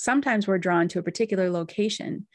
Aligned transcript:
Sometimes 0.00 0.48
we're 0.48 0.56
drawn 0.56 0.88
to 0.88 0.98
a 0.98 1.02
particular 1.02 1.50
location. 1.50 2.26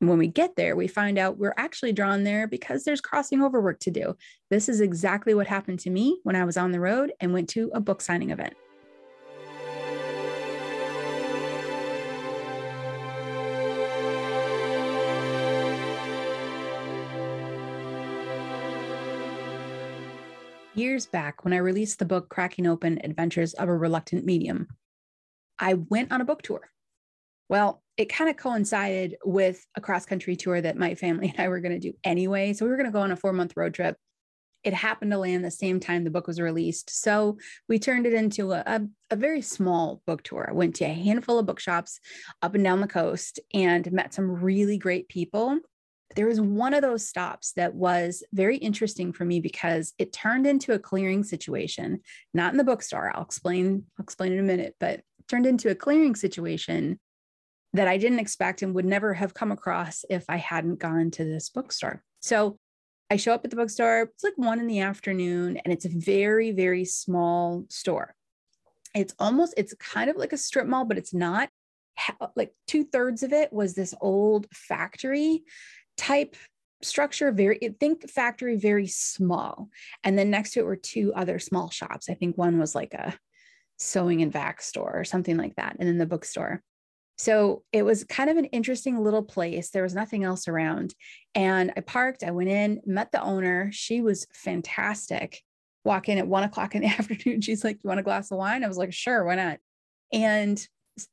And 0.00 0.08
when 0.08 0.20
we 0.20 0.28
get 0.28 0.54
there, 0.54 0.76
we 0.76 0.86
find 0.86 1.18
out 1.18 1.36
we're 1.36 1.52
actually 1.56 1.92
drawn 1.92 2.22
there 2.22 2.46
because 2.46 2.84
there's 2.84 3.00
crossing 3.00 3.42
over 3.42 3.60
work 3.60 3.80
to 3.80 3.90
do. 3.90 4.14
This 4.50 4.68
is 4.68 4.80
exactly 4.80 5.34
what 5.34 5.48
happened 5.48 5.80
to 5.80 5.90
me 5.90 6.20
when 6.22 6.36
I 6.36 6.44
was 6.44 6.56
on 6.56 6.70
the 6.70 6.78
road 6.78 7.12
and 7.18 7.32
went 7.32 7.48
to 7.48 7.72
a 7.74 7.80
book 7.80 8.02
signing 8.02 8.30
event. 8.30 8.54
years 20.74 21.06
back 21.06 21.42
when 21.42 21.52
I 21.52 21.56
released 21.56 21.98
the 21.98 22.04
book 22.04 22.28
Cracking 22.28 22.68
Open 22.68 23.00
Adventures 23.02 23.52
of 23.54 23.68
a 23.68 23.76
Reluctant 23.76 24.24
Medium, 24.24 24.68
I 25.58 25.74
went 25.74 26.12
on 26.12 26.20
a 26.20 26.24
book 26.24 26.42
tour. 26.42 26.70
Well, 27.48 27.82
it 27.96 28.08
kind 28.08 28.30
of 28.30 28.36
coincided 28.36 29.16
with 29.24 29.64
a 29.74 29.80
cross 29.80 30.06
country 30.06 30.36
tour 30.36 30.60
that 30.60 30.76
my 30.76 30.94
family 30.94 31.30
and 31.30 31.40
I 31.40 31.48
were 31.48 31.60
going 31.60 31.78
to 31.78 31.90
do 31.90 31.96
anyway. 32.04 32.52
So 32.52 32.64
we 32.64 32.70
were 32.70 32.76
going 32.76 32.86
to 32.86 32.92
go 32.92 33.00
on 33.00 33.10
a 33.10 33.16
four 33.16 33.32
month 33.32 33.56
road 33.56 33.74
trip. 33.74 33.96
It 34.64 34.74
happened 34.74 35.12
to 35.12 35.18
land 35.18 35.44
the 35.44 35.50
same 35.50 35.80
time 35.80 36.04
the 36.04 36.10
book 36.10 36.26
was 36.26 36.40
released. 36.40 36.90
So 36.90 37.38
we 37.68 37.78
turned 37.78 38.06
it 38.06 38.12
into 38.12 38.52
a, 38.52 38.62
a, 38.66 38.80
a 39.10 39.16
very 39.16 39.40
small 39.40 40.02
book 40.06 40.22
tour. 40.22 40.46
I 40.48 40.52
went 40.52 40.74
to 40.76 40.84
a 40.84 40.92
handful 40.92 41.38
of 41.38 41.46
bookshops 41.46 42.00
up 42.42 42.54
and 42.54 42.64
down 42.64 42.80
the 42.80 42.88
coast 42.88 43.40
and 43.54 43.90
met 43.92 44.14
some 44.14 44.30
really 44.30 44.78
great 44.78 45.08
people 45.08 45.60
there 46.16 46.26
was 46.26 46.40
one 46.40 46.74
of 46.74 46.82
those 46.82 47.06
stops 47.06 47.52
that 47.52 47.74
was 47.74 48.22
very 48.32 48.56
interesting 48.56 49.12
for 49.12 49.24
me 49.24 49.40
because 49.40 49.92
it 49.98 50.12
turned 50.12 50.46
into 50.46 50.72
a 50.72 50.78
clearing 50.78 51.22
situation, 51.22 52.00
not 52.32 52.52
in 52.52 52.58
the 52.58 52.64
bookstore. 52.64 53.12
I'll 53.14 53.22
explain, 53.22 53.84
I'll 53.98 54.04
explain 54.04 54.32
in 54.32 54.38
a 54.38 54.42
minute, 54.42 54.74
but 54.80 55.02
turned 55.28 55.46
into 55.46 55.70
a 55.70 55.74
clearing 55.74 56.14
situation 56.14 56.98
that 57.72 57.88
I 57.88 57.98
didn't 57.98 58.20
expect 58.20 58.62
and 58.62 58.74
would 58.74 58.84
never 58.84 59.14
have 59.14 59.34
come 59.34 59.52
across 59.52 60.04
if 60.08 60.24
I 60.28 60.36
hadn't 60.36 60.78
gone 60.78 61.10
to 61.12 61.24
this 61.24 61.50
bookstore. 61.50 62.02
So 62.20 62.58
I 63.10 63.16
show 63.16 63.32
up 63.32 63.44
at 63.44 63.50
the 63.50 63.56
bookstore. 63.56 64.10
It's 64.14 64.24
like 64.24 64.36
one 64.36 64.58
in 64.58 64.66
the 64.66 64.80
afternoon, 64.80 65.58
and 65.58 65.72
it's 65.72 65.84
a 65.84 65.90
very, 65.90 66.50
very 66.50 66.84
small 66.84 67.64
store. 67.68 68.14
It's 68.94 69.14
almost, 69.18 69.54
it's 69.56 69.74
kind 69.74 70.10
of 70.10 70.16
like 70.16 70.32
a 70.32 70.38
strip 70.38 70.66
mall, 70.66 70.84
but 70.84 70.98
it's 70.98 71.14
not. 71.14 71.48
Like 72.36 72.52
two 72.66 72.84
thirds 72.84 73.22
of 73.22 73.32
it 73.32 73.52
was 73.52 73.74
this 73.74 73.94
old 74.00 74.46
factory 74.52 75.42
type 75.96 76.36
structure 76.80 77.32
very 77.32 77.58
think 77.80 78.08
factory 78.08 78.56
very 78.56 78.86
small 78.86 79.68
and 80.04 80.16
then 80.16 80.30
next 80.30 80.52
to 80.52 80.60
it 80.60 80.66
were 80.66 80.76
two 80.76 81.12
other 81.14 81.40
small 81.40 81.70
shops 81.70 82.08
i 82.08 82.14
think 82.14 82.38
one 82.38 82.56
was 82.58 82.72
like 82.72 82.94
a 82.94 83.12
sewing 83.78 84.22
and 84.22 84.32
vac 84.32 84.62
store 84.62 84.92
or 84.94 85.04
something 85.04 85.36
like 85.36 85.56
that 85.56 85.74
and 85.80 85.88
then 85.88 85.98
the 85.98 86.06
bookstore 86.06 86.62
so 87.18 87.62
it 87.72 87.82
was 87.82 88.04
kind 88.04 88.30
of 88.30 88.36
an 88.36 88.46
interesting 88.46 89.02
little 89.02 89.22
place 89.22 89.70
there 89.70 89.82
was 89.82 89.94
nothing 89.94 90.24
else 90.24 90.48
around 90.48 90.94
and 91.34 91.72
i 91.76 91.80
parked 91.80 92.22
i 92.22 92.30
went 92.30 92.48
in 92.48 92.80
met 92.86 93.12
the 93.12 93.22
owner 93.22 93.70
she 93.72 94.00
was 94.00 94.26
fantastic. 94.32 95.42
Walk 95.84 96.08
in 96.08 96.18
at 96.18 96.26
one 96.26 96.44
o'clock 96.44 96.74
in 96.74 96.82
the 96.82 96.88
afternoon 96.98 97.40
she's 97.40 97.64
like 97.64 97.78
you 97.82 97.88
want 97.88 98.00
a 98.00 98.02
glass 98.02 98.30
of 98.30 98.38
wine? 98.38 98.64
I 98.64 98.68
was 98.68 98.78
like 98.78 98.92
sure 98.92 99.24
why 99.24 99.36
not? 99.36 99.58
And 100.12 100.66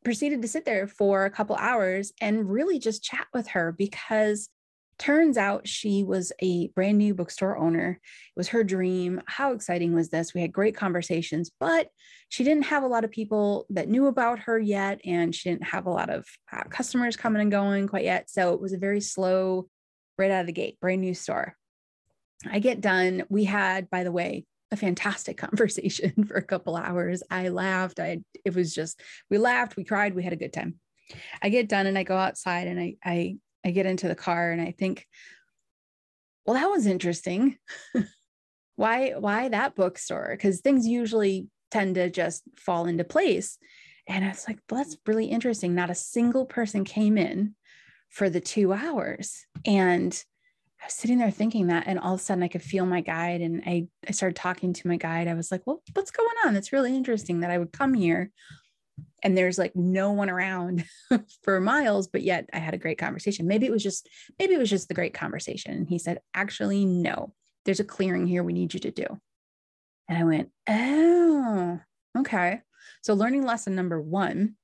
proceeded 0.03 0.41
to 0.41 0.47
sit 0.47 0.65
there 0.65 0.87
for 0.87 1.25
a 1.25 1.29
couple 1.29 1.55
hours 1.55 2.11
and 2.19 2.49
really 2.49 2.79
just 2.79 3.03
chat 3.03 3.27
with 3.33 3.47
her 3.49 3.71
because 3.71 4.49
Turns 4.97 5.37
out 5.37 5.67
she 5.67 6.03
was 6.03 6.31
a 6.41 6.69
brand 6.69 6.97
new 6.97 7.13
bookstore 7.13 7.57
owner. 7.57 7.99
It 8.01 8.39
was 8.39 8.49
her 8.49 8.63
dream. 8.63 9.21
How 9.25 9.51
exciting 9.51 9.93
was 9.93 10.09
this? 10.09 10.33
We 10.33 10.41
had 10.41 10.53
great 10.53 10.75
conversations, 10.75 11.51
but 11.59 11.89
she 12.29 12.45
didn't 12.45 12.65
have 12.65 12.83
a 12.83 12.87
lot 12.87 13.03
of 13.03 13.11
people 13.11 13.65
that 13.71 13.89
knew 13.89 14.07
about 14.07 14.39
her 14.39 14.57
yet. 14.57 15.01
And 15.03 15.35
she 15.35 15.49
didn't 15.49 15.65
have 15.65 15.85
a 15.85 15.91
lot 15.91 16.09
of 16.09 16.25
uh, 16.51 16.63
customers 16.69 17.17
coming 17.17 17.41
and 17.41 17.51
going 17.51 17.87
quite 17.87 18.05
yet. 18.05 18.29
So 18.29 18.53
it 18.53 18.61
was 18.61 18.71
a 18.71 18.77
very 18.77 19.01
slow, 19.01 19.67
right 20.17 20.31
out 20.31 20.41
of 20.41 20.47
the 20.47 20.53
gate, 20.53 20.79
brand 20.79 21.01
new 21.01 21.13
store. 21.13 21.55
I 22.49 22.59
get 22.59 22.79
done. 22.79 23.23
We 23.29 23.43
had, 23.43 23.89
by 23.89 24.03
the 24.03 24.11
way, 24.11 24.45
a 24.71 24.77
fantastic 24.77 25.37
conversation 25.45 26.23
for 26.25 26.35
a 26.35 26.43
couple 26.43 26.75
hours. 26.75 27.23
I 27.29 27.49
laughed. 27.49 27.99
I 27.99 28.21
it 28.43 28.55
was 28.55 28.73
just 28.73 29.01
we 29.29 29.37
laughed, 29.37 29.75
we 29.75 29.83
cried, 29.83 30.15
we 30.15 30.23
had 30.23 30.33
a 30.33 30.37
good 30.37 30.53
time. 30.53 30.75
I 31.41 31.49
get 31.49 31.69
done 31.69 31.85
and 31.85 31.97
I 31.97 32.03
go 32.03 32.17
outside 32.17 32.67
and 32.67 32.79
I 32.79 32.95
I 33.03 33.37
I 33.65 33.71
get 33.71 33.87
into 33.87 34.07
the 34.07 34.15
car 34.15 34.51
and 34.51 34.61
I 34.61 34.71
think, 34.71 35.07
well, 36.45 36.53
that 36.53 36.69
was 36.69 36.85
interesting. 36.85 37.57
why, 38.75 39.13
why 39.17 39.49
that 39.49 39.75
bookstore? 39.75 40.29
Because 40.31 40.61
things 40.61 40.87
usually 40.87 41.47
tend 41.71 41.95
to 41.95 42.09
just 42.09 42.43
fall 42.57 42.85
into 42.85 43.03
place. 43.03 43.57
And 44.07 44.23
I 44.23 44.29
was 44.29 44.45
like, 44.47 44.59
well, 44.69 44.83
that's 44.83 44.97
really 45.07 45.25
interesting. 45.25 45.73
Not 45.73 45.89
a 45.89 45.95
single 45.95 46.45
person 46.45 46.83
came 46.83 47.17
in 47.17 47.55
for 48.09 48.29
the 48.29 48.39
two 48.39 48.71
hours. 48.71 49.45
And 49.65 50.13
I 50.79 50.85
was 50.85 50.93
sitting 50.93 51.17
there 51.17 51.31
thinking 51.31 51.67
that, 51.67 51.85
and 51.87 51.97
all 51.97 52.13
of 52.13 52.19
a 52.19 52.23
sudden 52.23 52.43
I 52.43 52.47
could 52.47 52.61
feel 52.61 52.85
my 52.85 53.01
guide. 53.01 53.41
And 53.41 53.63
I, 53.65 53.87
I 54.07 54.11
started 54.11 54.35
talking 54.35 54.73
to 54.73 54.87
my 54.87 54.97
guide. 54.97 55.27
I 55.27 55.33
was 55.33 55.51
like, 55.51 55.63
well, 55.65 55.81
what's 55.93 56.11
going 56.11 56.35
on? 56.45 56.55
It's 56.55 56.71
really 56.71 56.95
interesting 56.95 57.39
that 57.39 57.49
I 57.49 57.57
would 57.57 57.73
come 57.73 57.95
here 57.95 58.31
and 59.23 59.37
there's 59.37 59.57
like 59.57 59.75
no 59.75 60.11
one 60.11 60.29
around 60.29 60.85
for 61.43 61.59
miles 61.59 62.07
but 62.07 62.21
yet 62.21 62.49
i 62.53 62.59
had 62.59 62.73
a 62.73 62.79
great 62.79 62.97
conversation. 62.97 63.47
Maybe 63.47 63.65
it 63.65 63.71
was 63.71 63.83
just 63.83 64.07
maybe 64.39 64.53
it 64.53 64.59
was 64.59 64.69
just 64.69 64.87
the 64.87 64.93
great 64.93 65.13
conversation. 65.13 65.73
And 65.73 65.87
he 65.87 65.99
said 65.99 66.19
actually 66.33 66.85
no. 66.85 67.33
There's 67.65 67.79
a 67.79 67.85
clearing 67.85 68.27
here 68.27 68.43
we 68.43 68.53
need 68.53 68.73
you 68.73 68.79
to 68.81 68.91
do. 68.91 69.05
And 70.07 70.17
i 70.17 70.23
went 70.23 70.49
oh 70.69 71.79
okay. 72.17 72.61
So 73.01 73.13
learning 73.13 73.45
lesson 73.45 73.75
number 73.75 74.01
one 74.01 74.55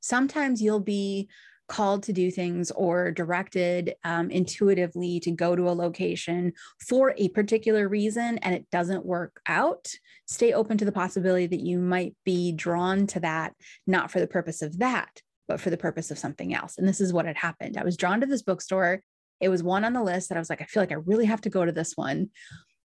sometimes 0.00 0.62
you'll 0.62 0.80
be 0.80 1.28
called 1.70 2.02
to 2.02 2.12
do 2.12 2.30
things 2.32 2.72
or 2.72 3.12
directed 3.12 3.94
um, 4.04 4.28
intuitively 4.28 5.20
to 5.20 5.30
go 5.30 5.54
to 5.54 5.70
a 5.70 5.72
location 5.72 6.52
for 6.88 7.14
a 7.16 7.28
particular 7.28 7.88
reason 7.88 8.38
and 8.38 8.54
it 8.54 8.68
doesn't 8.72 9.06
work 9.06 9.40
out, 9.46 9.88
stay 10.26 10.52
open 10.52 10.76
to 10.76 10.84
the 10.84 10.92
possibility 10.92 11.46
that 11.46 11.60
you 11.60 11.78
might 11.78 12.14
be 12.24 12.50
drawn 12.50 13.06
to 13.06 13.20
that, 13.20 13.54
not 13.86 14.10
for 14.10 14.18
the 14.18 14.26
purpose 14.26 14.62
of 14.62 14.80
that, 14.80 15.22
but 15.46 15.60
for 15.60 15.70
the 15.70 15.76
purpose 15.76 16.10
of 16.10 16.18
something 16.18 16.52
else. 16.52 16.76
And 16.76 16.88
this 16.88 17.00
is 17.00 17.12
what 17.12 17.24
had 17.24 17.36
happened. 17.36 17.76
I 17.78 17.84
was 17.84 17.96
drawn 17.96 18.20
to 18.20 18.26
this 18.26 18.42
bookstore. 18.42 19.00
It 19.40 19.48
was 19.48 19.62
one 19.62 19.84
on 19.84 19.92
the 19.92 20.02
list 20.02 20.28
that 20.28 20.36
I 20.36 20.40
was 20.40 20.50
like, 20.50 20.60
I 20.60 20.66
feel 20.66 20.82
like 20.82 20.92
I 20.92 20.96
really 20.96 21.26
have 21.26 21.40
to 21.42 21.50
go 21.50 21.64
to 21.64 21.72
this 21.72 21.92
one. 21.94 22.30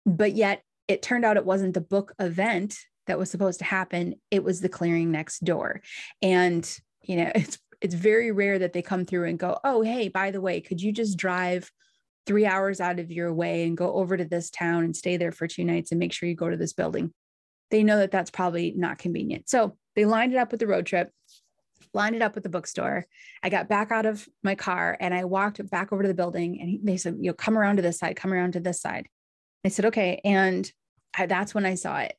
But 0.05 0.33
yet 0.33 0.63
it 0.87 1.01
turned 1.01 1.25
out 1.25 1.37
it 1.37 1.45
wasn't 1.45 1.73
the 1.73 1.81
book 1.81 2.13
event 2.17 2.77
that 3.07 3.19
was 3.19 3.29
supposed 3.29 3.59
to 3.59 3.65
happen, 3.65 4.15
it 4.31 4.43
was 4.43 4.61
the 4.61 4.69
clearing 4.69 5.11
next 5.11 5.43
door. 5.43 5.81
And 6.21 6.65
you 7.03 7.17
know, 7.17 7.31
it's 7.35 7.57
it's 7.81 7.95
very 7.95 8.31
rare 8.31 8.59
that 8.59 8.73
they 8.73 8.81
come 8.81 9.05
through 9.05 9.25
and 9.25 9.39
go, 9.39 9.59
oh, 9.63 9.81
hey, 9.81 10.09
by 10.09 10.31
the 10.31 10.41
way, 10.41 10.61
could 10.61 10.81
you 10.81 10.91
just 10.91 11.17
drive 11.17 11.71
three 12.25 12.45
hours 12.45 12.81
out 12.81 12.99
of 12.99 13.11
your 13.11 13.33
way 13.33 13.63
and 13.65 13.77
go 13.77 13.93
over 13.93 14.17
to 14.17 14.25
this 14.25 14.49
town 14.49 14.83
and 14.83 14.95
stay 14.95 15.17
there 15.17 15.31
for 15.31 15.47
two 15.47 15.63
nights 15.63 15.91
and 15.91 15.99
make 15.99 16.13
sure 16.13 16.27
you 16.27 16.35
go 16.35 16.49
to 16.49 16.57
this 16.57 16.73
building? 16.73 17.13
They 17.71 17.83
know 17.83 17.97
that 17.97 18.11
that's 18.11 18.31
probably 18.31 18.73
not 18.75 18.97
convenient. 18.97 19.49
So 19.49 19.77
they 19.95 20.05
lined 20.05 20.33
it 20.33 20.37
up 20.37 20.51
with 20.51 20.59
the 20.59 20.67
road 20.67 20.85
trip, 20.85 21.11
lined 21.93 22.15
it 22.15 22.21
up 22.21 22.35
with 22.35 22.43
the 22.43 22.49
bookstore. 22.49 23.05
I 23.41 23.49
got 23.49 23.69
back 23.69 23.91
out 23.91 24.05
of 24.05 24.27
my 24.43 24.55
car 24.55 24.97
and 24.99 25.13
I 25.13 25.25
walked 25.25 25.67
back 25.69 25.93
over 25.93 26.01
to 26.01 26.07
the 26.07 26.13
building 26.13 26.59
and 26.61 26.87
they 26.87 26.97
said, 26.97 27.17
you 27.19 27.29
know, 27.29 27.33
come 27.33 27.57
around 27.57 27.77
to 27.77 27.81
this 27.81 27.99
side, 27.99 28.15
come 28.15 28.33
around 28.33 28.53
to 28.53 28.59
this 28.59 28.81
side. 28.81 29.07
I 29.65 29.69
said, 29.69 29.85
okay. 29.85 30.19
And 30.23 30.69
I, 31.17 31.25
that's 31.25 31.53
when 31.53 31.65
I 31.65 31.75
saw 31.75 31.99
it. 31.99 32.13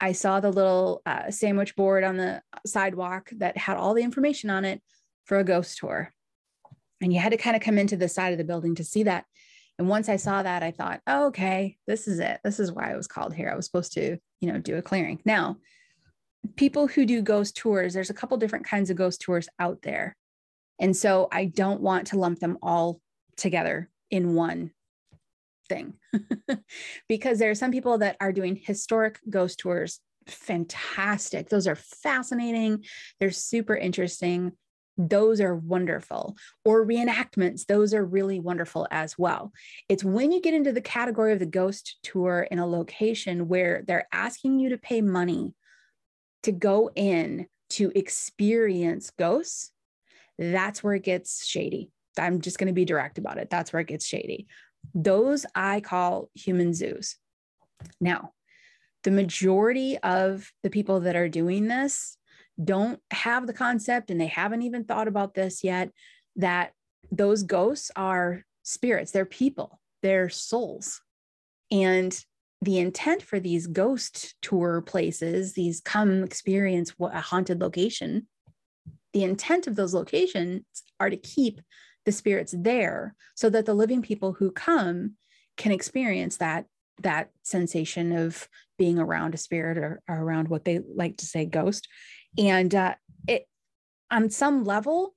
I 0.00 0.12
saw 0.12 0.40
the 0.40 0.50
little 0.50 1.02
uh, 1.06 1.30
sandwich 1.30 1.74
board 1.76 2.04
on 2.04 2.16
the 2.16 2.42
sidewalk 2.66 3.30
that 3.38 3.56
had 3.56 3.76
all 3.76 3.94
the 3.94 4.02
information 4.02 4.50
on 4.50 4.64
it 4.64 4.82
for 5.24 5.38
a 5.38 5.44
ghost 5.44 5.78
tour. 5.78 6.12
And 7.00 7.12
you 7.12 7.20
had 7.20 7.32
to 7.32 7.38
kind 7.38 7.56
of 7.56 7.62
come 7.62 7.78
into 7.78 7.96
the 7.96 8.08
side 8.08 8.32
of 8.32 8.38
the 8.38 8.44
building 8.44 8.74
to 8.76 8.84
see 8.84 9.02
that. 9.04 9.24
And 9.78 9.88
once 9.88 10.08
I 10.08 10.16
saw 10.16 10.42
that, 10.42 10.62
I 10.62 10.70
thought, 10.70 11.00
oh, 11.06 11.26
okay, 11.26 11.76
this 11.86 12.08
is 12.08 12.18
it. 12.18 12.40
This 12.42 12.58
is 12.58 12.72
why 12.72 12.92
I 12.92 12.96
was 12.96 13.06
called 13.06 13.34
here. 13.34 13.50
I 13.50 13.56
was 13.56 13.66
supposed 13.66 13.92
to, 13.94 14.18
you 14.40 14.52
know, 14.52 14.58
do 14.58 14.76
a 14.76 14.82
clearing. 14.82 15.20
Now, 15.24 15.56
people 16.56 16.86
who 16.86 17.04
do 17.04 17.20
ghost 17.20 17.56
tours, 17.56 17.92
there's 17.92 18.10
a 18.10 18.14
couple 18.14 18.36
different 18.38 18.66
kinds 18.66 18.88
of 18.88 18.96
ghost 18.96 19.20
tours 19.20 19.48
out 19.58 19.82
there. 19.82 20.16
And 20.78 20.96
so 20.96 21.28
I 21.32 21.46
don't 21.46 21.80
want 21.80 22.08
to 22.08 22.18
lump 22.18 22.38
them 22.38 22.58
all 22.62 23.00
together 23.36 23.90
in 24.10 24.34
one 24.34 24.70
thing 25.68 25.94
because 27.08 27.38
there 27.38 27.50
are 27.50 27.54
some 27.54 27.70
people 27.70 27.98
that 27.98 28.16
are 28.20 28.32
doing 28.32 28.56
historic 28.56 29.18
ghost 29.28 29.58
tours 29.58 30.00
fantastic 30.26 31.48
those 31.48 31.66
are 31.66 31.76
fascinating 31.76 32.84
they're 33.20 33.30
super 33.30 33.76
interesting 33.76 34.52
those 34.98 35.40
are 35.40 35.54
wonderful. 35.54 36.36
Or 36.64 36.86
reenactments, 36.86 37.66
those 37.66 37.92
are 37.92 38.04
really 38.04 38.40
wonderful 38.40 38.88
as 38.90 39.18
well. 39.18 39.52
It's 39.88 40.04
when 40.04 40.32
you 40.32 40.40
get 40.40 40.54
into 40.54 40.72
the 40.72 40.80
category 40.80 41.32
of 41.32 41.38
the 41.38 41.46
ghost 41.46 41.98
tour 42.02 42.46
in 42.50 42.58
a 42.58 42.66
location 42.66 43.48
where 43.48 43.82
they're 43.86 44.08
asking 44.12 44.58
you 44.58 44.70
to 44.70 44.78
pay 44.78 45.02
money 45.02 45.54
to 46.44 46.52
go 46.52 46.90
in 46.94 47.46
to 47.70 47.92
experience 47.94 49.10
ghosts, 49.18 49.72
that's 50.38 50.82
where 50.82 50.94
it 50.94 51.02
gets 51.02 51.46
shady. 51.46 51.90
I'm 52.18 52.40
just 52.40 52.58
going 52.58 52.68
to 52.68 52.72
be 52.72 52.84
direct 52.84 53.18
about 53.18 53.38
it. 53.38 53.50
That's 53.50 53.72
where 53.72 53.80
it 53.80 53.88
gets 53.88 54.06
shady. 54.06 54.46
Those 54.94 55.46
I 55.54 55.80
call 55.80 56.30
human 56.34 56.74
zoos. 56.74 57.16
Now, 58.00 58.32
the 59.04 59.10
majority 59.10 59.98
of 59.98 60.50
the 60.62 60.70
people 60.70 61.00
that 61.00 61.16
are 61.16 61.28
doing 61.28 61.68
this 61.68 62.16
don't 62.62 63.00
have 63.10 63.46
the 63.46 63.52
concept 63.52 64.10
and 64.10 64.20
they 64.20 64.26
haven't 64.26 64.62
even 64.62 64.84
thought 64.84 65.08
about 65.08 65.34
this 65.34 65.62
yet 65.62 65.90
that 66.36 66.72
those 67.12 67.42
ghosts 67.42 67.90
are 67.94 68.44
spirits, 68.62 69.12
they're 69.12 69.24
people, 69.24 69.80
they're 70.02 70.28
souls. 70.28 71.00
And 71.70 72.18
the 72.62 72.78
intent 72.78 73.22
for 73.22 73.38
these 73.38 73.66
ghost 73.66 74.34
tour 74.42 74.80
places, 74.80 75.52
these 75.52 75.80
come 75.80 76.24
experience 76.24 76.94
a 77.00 77.20
haunted 77.20 77.60
location, 77.60 78.26
the 79.12 79.24
intent 79.24 79.66
of 79.66 79.76
those 79.76 79.94
locations 79.94 80.64
are 80.98 81.10
to 81.10 81.16
keep 81.16 81.60
the 82.06 82.12
spirits 82.12 82.54
there 82.56 83.14
so 83.34 83.50
that 83.50 83.66
the 83.66 83.74
living 83.74 84.00
people 84.00 84.32
who 84.32 84.50
come 84.50 85.16
can 85.56 85.72
experience 85.72 86.38
that 86.38 86.64
that 87.02 87.30
sensation 87.42 88.12
of 88.12 88.48
being 88.78 88.98
around 88.98 89.34
a 89.34 89.38
spirit 89.38 89.76
or, 89.76 90.00
or 90.08 90.16
around 90.16 90.48
what 90.48 90.64
they 90.64 90.80
like 90.94 91.18
to 91.18 91.26
say 91.26 91.44
ghost. 91.44 91.88
And 92.38 92.74
uh, 92.74 92.94
it 93.28 93.46
on 94.10 94.30
some 94.30 94.64
level 94.64 95.14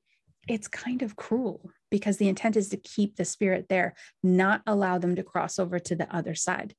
it's 0.47 0.67
kind 0.67 1.03
of 1.03 1.15
cruel 1.15 1.69
because 1.91 2.17
the 2.17 2.27
intent 2.27 2.57
is 2.57 2.69
to 2.69 2.77
keep 2.77 3.15
the 3.15 3.25
spirit 3.25 3.67
there 3.69 3.93
not 4.23 4.63
allow 4.65 4.97
them 4.97 5.15
to 5.15 5.23
cross 5.23 5.59
over 5.59 5.77
to 5.77 5.95
the 5.95 6.13
other 6.13 6.33
side. 6.33 6.73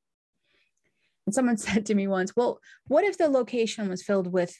And 1.26 1.34
someone 1.34 1.56
said 1.56 1.86
to 1.86 1.94
me 1.94 2.08
once 2.08 2.34
well 2.34 2.58
what 2.88 3.04
if 3.04 3.16
the 3.16 3.28
location 3.28 3.88
was 3.88 4.02
filled 4.02 4.32
with 4.32 4.56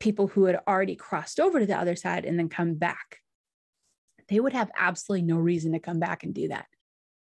people 0.00 0.28
who 0.28 0.44
had 0.44 0.60
already 0.66 0.96
crossed 0.96 1.38
over 1.38 1.60
to 1.60 1.66
the 1.66 1.78
other 1.78 1.96
side 1.96 2.24
and 2.24 2.38
then 2.38 2.48
come 2.48 2.74
back 2.74 3.18
they 4.28 4.40
would 4.40 4.52
have 4.52 4.70
absolutely 4.76 5.26
no 5.26 5.36
reason 5.36 5.72
to 5.72 5.78
come 5.78 6.00
back 6.00 6.22
and 6.22 6.34
do 6.34 6.48
that. 6.48 6.66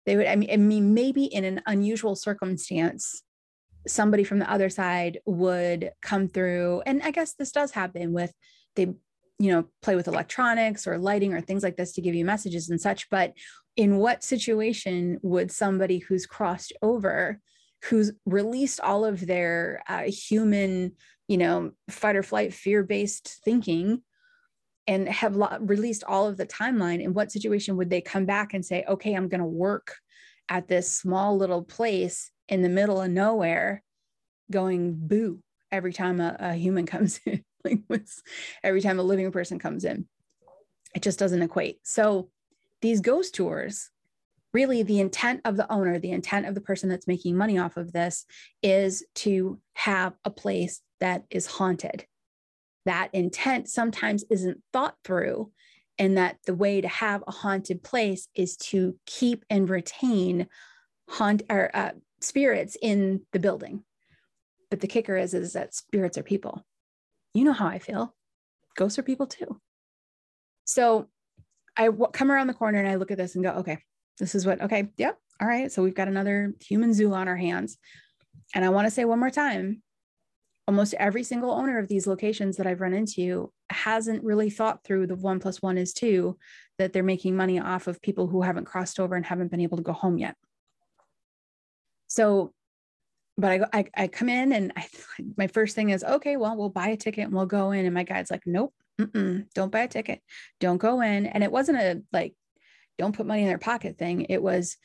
They 0.05 0.17
would 0.17 0.27
I 0.27 0.35
mean, 0.35 0.49
I 0.51 0.57
mean 0.57 0.93
maybe 0.93 1.25
in 1.25 1.43
an 1.43 1.61
unusual 1.65 2.15
circumstance 2.15 3.23
somebody 3.87 4.23
from 4.23 4.39
the 4.39 4.49
other 4.49 4.69
side 4.69 5.19
would 5.25 5.91
come 6.01 6.27
through 6.27 6.81
and 6.85 7.01
i 7.03 7.11
guess 7.11 7.33
this 7.33 7.51
does 7.51 7.71
happen 7.71 8.13
with 8.13 8.33
they 8.75 8.85
you 9.39 9.51
know 9.51 9.65
play 9.81 9.95
with 9.95 10.07
electronics 10.07 10.87
or 10.87 10.97
lighting 10.97 11.33
or 11.33 11.41
things 11.41 11.63
like 11.63 11.75
this 11.75 11.93
to 11.93 12.01
give 12.01 12.15
you 12.15 12.25
messages 12.25 12.69
and 12.69 12.79
such 12.79 13.09
but 13.09 13.33
in 13.75 13.97
what 13.97 14.23
situation 14.23 15.19
would 15.21 15.51
somebody 15.51 15.97
who's 15.99 16.25
crossed 16.25 16.73
over 16.81 17.39
who's 17.85 18.13
released 18.25 18.79
all 18.79 19.03
of 19.03 19.25
their 19.25 19.83
uh, 19.89 20.03
human 20.03 20.93
you 21.27 21.37
know 21.37 21.71
fight 21.89 22.15
or 22.15 22.23
flight 22.23 22.53
fear 22.53 22.83
based 22.83 23.39
thinking 23.43 24.01
and 24.87 25.07
have 25.07 25.35
lo- 25.35 25.57
released 25.61 26.03
all 26.05 26.27
of 26.27 26.37
the 26.37 26.45
timeline 26.45 27.01
in 27.01 27.13
what 27.13 27.31
situation 27.31 27.77
would 27.77 27.89
they 27.89 28.01
come 28.01 28.25
back 28.25 28.53
and 28.53 28.65
say 28.65 28.83
okay 28.87 29.13
i'm 29.13 29.27
going 29.27 29.39
to 29.41 29.45
work 29.45 29.95
at 30.49 30.67
this 30.67 30.93
small 30.93 31.37
little 31.37 31.63
place 31.63 32.31
in 32.49 32.61
the 32.61 32.69
middle 32.69 33.01
of 33.01 33.09
nowhere 33.09 33.83
going 34.51 34.93
boo 34.95 35.39
every 35.71 35.93
time 35.93 36.19
a, 36.19 36.35
a 36.39 36.53
human 36.53 36.85
comes 36.93 37.19
in 37.25 37.43
like 37.63 37.79
every 38.63 38.81
time 38.81 38.99
a 38.99 39.03
living 39.03 39.31
person 39.31 39.59
comes 39.59 39.85
in. 39.85 40.05
It 40.95 41.01
just 41.01 41.19
doesn't 41.19 41.41
equate. 41.41 41.79
So 41.83 42.29
these 42.81 43.01
ghost 43.01 43.35
tours 43.35 43.89
really 44.53 44.83
the 44.83 44.99
intent 44.99 45.41
of 45.45 45.57
the 45.57 45.71
owner 45.71 45.97
the 45.97 46.11
intent 46.11 46.45
of 46.45 46.53
the 46.53 46.61
person 46.61 46.87
that's 46.87 47.07
making 47.07 47.35
money 47.35 47.57
off 47.57 47.75
of 47.77 47.91
this 47.91 48.25
is 48.61 49.03
to 49.15 49.59
have 49.73 50.13
a 50.25 50.29
place 50.29 50.81
that 50.99 51.23
is 51.31 51.47
haunted 51.47 52.05
that 52.85 53.09
intent 53.13 53.69
sometimes 53.69 54.23
isn't 54.29 54.61
thought 54.71 54.95
through 55.03 55.51
and 55.99 56.17
that 56.17 56.37
the 56.45 56.55
way 56.55 56.81
to 56.81 56.87
have 56.87 57.23
a 57.27 57.31
haunted 57.31 57.83
place 57.83 58.27
is 58.35 58.57
to 58.57 58.97
keep 59.05 59.45
and 59.49 59.69
retain 59.69 60.47
haunt 61.07 61.43
or 61.49 61.69
uh, 61.73 61.91
spirits 62.21 62.75
in 62.81 63.21
the 63.31 63.39
building. 63.39 63.83
But 64.69 64.79
the 64.79 64.87
kicker 64.87 65.15
is, 65.15 65.33
is 65.33 65.53
that 65.53 65.75
spirits 65.75 66.17
are 66.17 66.23
people. 66.23 66.65
You 67.33 67.43
know 67.43 67.53
how 67.53 67.67
I 67.67 67.79
feel. 67.79 68.15
Ghosts 68.75 68.97
are 68.97 69.03
people 69.03 69.27
too. 69.27 69.59
So 70.65 71.09
I 71.77 71.85
w- 71.85 72.09
come 72.11 72.31
around 72.31 72.47
the 72.47 72.53
corner 72.53 72.79
and 72.79 72.87
I 72.87 72.95
look 72.95 73.11
at 73.11 73.17
this 73.17 73.35
and 73.35 73.43
go, 73.43 73.51
okay, 73.51 73.77
this 74.19 74.33
is 74.33 74.45
what, 74.45 74.61
okay, 74.61 74.89
yep. 74.97 75.17
All 75.39 75.47
right. 75.47 75.71
So 75.71 75.83
we've 75.83 75.95
got 75.95 76.07
another 76.07 76.53
human 76.59 76.93
zoo 76.93 77.13
on 77.13 77.27
our 77.27 77.35
hands. 77.35 77.77
And 78.55 78.65
I 78.65 78.69
want 78.69 78.85
to 78.85 78.91
say 78.91 79.05
one 79.05 79.19
more 79.19 79.29
time 79.29 79.82
almost 80.67 80.93
every 80.95 81.23
single 81.23 81.51
owner 81.51 81.77
of 81.77 81.87
these 81.87 82.07
locations 82.07 82.57
that 82.57 82.67
I've 82.67 82.81
run 82.81 82.93
into 82.93 83.51
hasn't 83.69 84.23
really 84.23 84.49
thought 84.49 84.83
through 84.83 85.07
the 85.07 85.15
one 85.15 85.39
plus 85.39 85.61
one 85.61 85.77
is 85.77 85.93
two 85.93 86.37
that 86.77 86.93
they're 86.93 87.03
making 87.03 87.35
money 87.35 87.59
off 87.59 87.87
of 87.87 88.01
people 88.01 88.27
who 88.27 88.41
haven't 88.41 88.65
crossed 88.65 88.99
over 88.99 89.15
and 89.15 89.25
haven't 89.25 89.51
been 89.51 89.61
able 89.61 89.77
to 89.77 89.83
go 89.83 89.93
home 89.93 90.17
yet. 90.17 90.35
So, 92.07 92.53
but 93.37 93.51
I, 93.51 93.79
I, 93.79 93.85
I 93.95 94.07
come 94.07 94.29
in 94.29 94.53
and 94.53 94.71
I, 94.75 94.87
my 95.37 95.47
first 95.47 95.75
thing 95.75 95.89
is, 95.89 96.03
okay, 96.03 96.37
well, 96.37 96.55
we'll 96.55 96.69
buy 96.69 96.89
a 96.89 96.97
ticket 96.97 97.25
and 97.25 97.33
we'll 97.33 97.45
go 97.45 97.71
in. 97.71 97.85
And 97.85 97.93
my 97.93 98.03
guide's 98.03 98.31
like, 98.31 98.43
nope, 98.45 98.73
don't 98.97 99.71
buy 99.71 99.81
a 99.81 99.87
ticket. 99.87 100.21
Don't 100.59 100.77
go 100.77 101.01
in. 101.01 101.25
And 101.25 101.43
it 101.43 101.51
wasn't 101.51 101.79
a 101.79 102.03
like, 102.13 102.35
don't 102.97 103.15
put 103.15 103.25
money 103.25 103.41
in 103.41 103.47
their 103.47 103.57
pocket 103.57 103.97
thing. 103.97 104.27
It 104.29 104.41
was, 104.41 104.77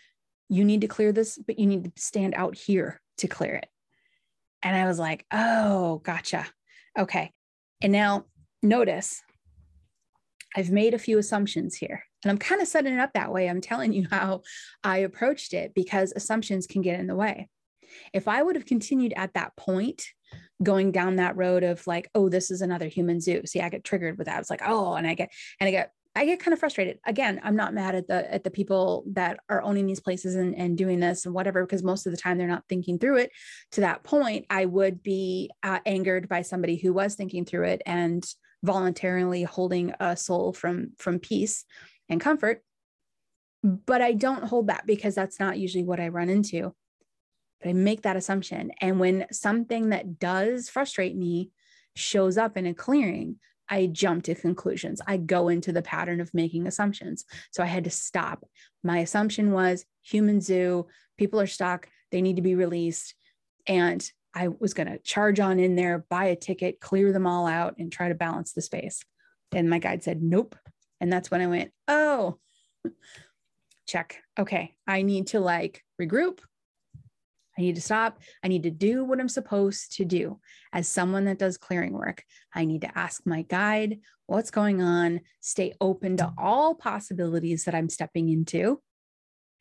you 0.49 0.65
need 0.65 0.81
to 0.81 0.89
clear 0.89 1.13
this, 1.13 1.39
but 1.39 1.59
you 1.59 1.67
need 1.67 1.85
to 1.85 2.03
stand 2.03 2.35
out 2.35 2.57
here 2.57 3.01
to 3.19 3.29
clear 3.29 3.55
it. 3.55 3.69
And 4.63 4.77
I 4.77 4.87
was 4.87 4.99
like, 4.99 5.25
oh, 5.33 6.01
gotcha. 6.05 6.47
Okay. 6.99 7.33
And 7.81 7.93
now 7.93 8.25
notice 8.63 9.23
I've 10.57 10.71
made 10.71 10.95
a 10.95 10.99
few 10.99 11.19
assumptions 11.19 11.77
here. 11.77 12.03
And 12.25 12.31
I'm 12.31 12.39
kind 12.39 12.61
of 12.61 12.69
setting 12.69 12.95
it 12.95 13.01
up 13.01 13.13
that 13.15 13.33
way. 13.33 13.49
I'm 13.49 13.61
telling 13.61 13.93
you 13.93 14.07
how 14.11 14.43
I 14.83 14.99
approached 14.99 15.55
it 15.55 15.75
because 15.75 16.13
assumptions 16.15 16.67
can 16.67 16.83
get 16.83 16.99
in 16.99 17.07
the 17.07 17.17
way. 17.17 17.49
If 18.13 18.29
I 18.29 18.43
would 18.43 18.57
have 18.57 18.67
continued 18.67 19.15
at 19.17 19.35
that 19.35 19.57
point, 19.57 20.05
going 20.63 20.93
down 20.93 21.17
that 21.17 21.37
road 21.37 21.63
of 21.63 21.87
like, 21.87 22.11
oh, 22.15 22.29
this 22.29 22.51
is 22.51 22.61
another 22.61 22.89
human 22.89 23.21
zoo. 23.21 23.43
See, 23.47 23.61
I 23.61 23.69
get 23.69 23.85
triggered 23.85 24.19
with 24.19 24.27
that. 24.27 24.41
It's 24.41 24.51
like, 24.51 24.63
oh, 24.67 24.95
and 24.95 25.07
I 25.07 25.15
get, 25.15 25.31
and 25.61 25.69
I 25.69 25.71
get, 25.71 25.93
I 26.19 26.25
get 26.25 26.41
kind 26.41 26.53
of 26.53 26.59
frustrated. 26.59 26.99
Again, 27.07 27.41
I'm 27.45 27.55
not 27.55 27.73
mad 27.73 27.95
at 27.95 28.09
the 28.09 28.35
at 28.35 28.43
the 28.43 28.51
people 28.51 29.05
that 29.13 29.39
are 29.49 29.63
owning 29.63 29.87
these 29.87 30.01
places 30.01 30.35
and, 30.35 30.53
and 30.57 30.77
doing 30.77 30.99
this 30.99 31.25
and 31.25 31.33
whatever, 31.33 31.65
because 31.65 31.85
most 31.85 32.07
of 32.07 32.13
the 32.13 32.19
time 32.19 32.39
they're 32.39 32.49
not 32.49 32.65
thinking 32.69 32.99
through 32.99 33.19
it. 33.19 33.31
To 33.73 33.83
that 33.83 34.03
point, 34.03 34.45
I 34.51 34.65
would 34.65 35.01
be 35.01 35.51
uh, 35.63 35.79
angered 35.87 36.29
by 36.29 36.43
somebody 36.43 36.77
who 36.77 36.93
was 36.93 37.15
thinking 37.15 37.45
through 37.45 37.67
it 37.67 37.83
and 37.87 38.27
voluntarily 38.65 39.45
holding 39.45 39.95
a 40.01 40.17
soul 40.17 40.53
from 40.53 40.89
from 40.99 41.21
peace 41.21 41.65
and 42.09 42.21
comfort. 42.21 42.65
But 43.63 44.03
I 44.03 44.13
don't 44.13 44.43
hold 44.43 44.67
that 44.67 44.87
because 44.87 45.15
that's 45.15 45.39
not 45.39 45.57
usually 45.57 45.85
what 45.85 46.01
I 46.01 46.09
run 46.09 46.31
into. 46.31 46.75
But 47.61 47.69
I 47.69 47.73
make 47.75 48.03
that 48.03 48.17
assumption. 48.17 48.73
And 48.81 48.99
when 48.99 49.27
something 49.31 49.91
that 49.91 50.19
does 50.19 50.69
frustrate 50.69 51.17
me 51.17 51.53
shows 51.95 52.37
up 52.37 52.57
in 52.57 52.67
a 52.67 52.75
clearing, 52.75 53.37
I 53.69 53.87
jump 53.87 54.25
to 54.25 54.35
conclusions. 54.35 55.01
I 55.07 55.17
go 55.17 55.49
into 55.49 55.73
the 55.73 55.83
pattern 55.83 56.21
of 56.21 56.33
making 56.35 56.67
assumptions. 56.67 57.25
So 57.51 57.63
I 57.63 57.67
had 57.67 57.85
to 57.85 57.91
stop. 57.91 58.45
My 58.83 58.99
assumption 58.99 59.53
was 59.53 59.85
human 60.03 60.41
zoo, 60.41 60.87
people 61.17 61.41
are 61.41 61.47
stuck, 61.47 61.89
they 62.11 62.23
need 62.23 62.37
to 62.37 62.43
be 62.43 62.55
released. 62.55 63.15
And 63.67 64.09
I 64.35 64.49
was 64.49 64.75
going 64.75 64.89
to 64.89 64.99
charge 64.99 65.41
on 65.41 65.59
in 65.59 65.77
there, 65.77 66.05
buy 66.09 66.27
a 66.27 66.37
ticket, 66.37 66.81
clear 66.81 67.13
them 67.13 67.27
all 67.27 67.47
out, 67.47 67.75
and 67.79 67.91
try 67.91 68.09
to 68.09 68.15
balance 68.15 68.53
the 68.53 68.63
space. 68.63 69.03
And 69.53 69.69
my 69.69 69.79
guide 69.79 70.03
said, 70.03 70.23
nope. 70.23 70.57
And 71.01 71.13
that's 71.13 71.31
when 71.31 71.41
I 71.41 71.47
went, 71.47 71.73
oh, 71.87 72.39
check. 73.87 74.23
Okay. 74.39 74.75
I 74.87 75.03
need 75.03 75.29
to 75.29 75.41
like 75.41 75.83
regroup. 76.01 76.41
I 77.59 77.63
need 77.63 77.75
to 77.75 77.83
stop. 77.83 78.21
I 78.45 78.49
need 78.49 78.63
to 78.63 78.71
do 78.71 79.05
what 79.05 79.19
I'm 79.19 79.29
supposed 79.29 79.97
to 79.97 80.05
do. 80.05 80.39
As 80.73 80.87
someone 80.87 81.25
that 81.25 81.39
does 81.39 81.59
clearing 81.59 81.93
work, 81.93 82.23
I 82.55 82.65
need 82.65 82.83
to 82.83 82.99
ask 82.99 83.27
my 83.27 83.43
guide 83.43 83.99
what's 84.27 84.53
going 84.53 84.81
on, 84.81 85.21
stay 85.41 85.75
open 85.81 86.17
to 86.19 86.33
all 86.39 86.75
possibilities 86.75 87.65
that 87.65 87.75
I'm 87.75 87.89
stepping 87.89 88.29
into, 88.29 88.81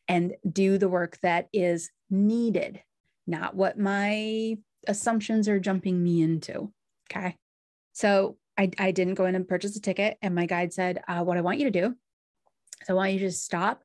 and 0.07 0.35
do 0.49 0.77
the 0.77 0.89
work 0.89 1.17
that 1.23 1.47
is 1.51 1.89
needed, 2.09 2.81
not 3.25 3.55
what 3.55 3.79
my 3.79 4.57
assumptions 4.87 5.49
are 5.49 5.59
jumping 5.59 6.01
me 6.03 6.21
into. 6.21 6.71
Okay. 7.11 7.35
So 7.93 8.37
I, 8.57 8.69
I 8.77 8.91
didn't 8.91 9.15
go 9.15 9.25
in 9.25 9.35
and 9.35 9.47
purchase 9.47 9.75
a 9.75 9.81
ticket. 9.81 10.17
And 10.21 10.35
my 10.35 10.45
guide 10.45 10.71
said, 10.71 11.01
uh, 11.07 11.23
What 11.23 11.37
I 11.37 11.41
want 11.41 11.59
you 11.59 11.65
to 11.65 11.81
do 11.81 11.95
is 12.81 12.89
I 12.89 12.93
want 12.93 13.13
you 13.13 13.19
to 13.19 13.31
stop, 13.31 13.81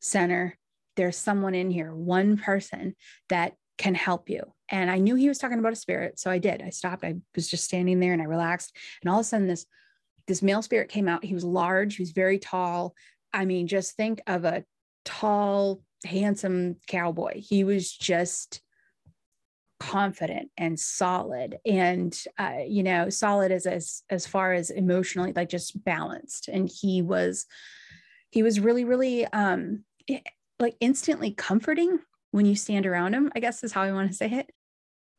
center. 0.00 0.56
There's 1.00 1.16
someone 1.16 1.54
in 1.54 1.70
here, 1.70 1.94
one 1.94 2.36
person 2.36 2.94
that 3.30 3.54
can 3.78 3.94
help 3.94 4.28
you. 4.28 4.42
And 4.68 4.90
I 4.90 4.98
knew 4.98 5.14
he 5.14 5.28
was 5.28 5.38
talking 5.38 5.58
about 5.58 5.72
a 5.72 5.76
spirit. 5.76 6.20
So 6.20 6.30
I 6.30 6.36
did. 6.36 6.60
I 6.60 6.68
stopped. 6.68 7.04
I 7.04 7.14
was 7.34 7.48
just 7.48 7.64
standing 7.64 8.00
there 8.00 8.12
and 8.12 8.20
I 8.20 8.26
relaxed. 8.26 8.76
And 9.00 9.10
all 9.10 9.20
of 9.20 9.22
a 9.22 9.24
sudden, 9.24 9.48
this 9.48 9.64
this 10.26 10.42
male 10.42 10.60
spirit 10.60 10.90
came 10.90 11.08
out. 11.08 11.24
He 11.24 11.32
was 11.32 11.42
large, 11.42 11.96
he 11.96 12.02
was 12.02 12.10
very 12.10 12.38
tall. 12.38 12.94
I 13.32 13.46
mean, 13.46 13.66
just 13.66 13.96
think 13.96 14.20
of 14.26 14.44
a 14.44 14.62
tall, 15.06 15.80
handsome 16.04 16.76
cowboy. 16.86 17.40
He 17.40 17.64
was 17.64 17.90
just 17.90 18.60
confident 19.78 20.50
and 20.58 20.78
solid 20.78 21.56
and 21.64 22.14
uh, 22.38 22.58
you 22.68 22.82
know 22.82 23.08
solid 23.08 23.50
as, 23.50 23.64
as 23.64 24.02
as 24.10 24.26
far 24.26 24.52
as 24.52 24.68
emotionally 24.68 25.32
like 25.32 25.48
just 25.48 25.82
balanced 25.86 26.48
and 26.48 26.68
he 26.68 27.00
was 27.00 27.46
he 28.28 28.42
was 28.42 28.60
really 28.60 28.84
really 28.84 29.24
um 29.28 29.82
like 30.60 30.76
instantly 30.80 31.32
comforting 31.32 31.98
when 32.30 32.46
you 32.46 32.54
stand 32.54 32.86
around 32.86 33.14
him 33.14 33.32
i 33.34 33.40
guess 33.40 33.64
is 33.64 33.72
how 33.72 33.82
i 33.82 33.92
want 33.92 34.08
to 34.08 34.16
say 34.16 34.30
it 34.30 34.50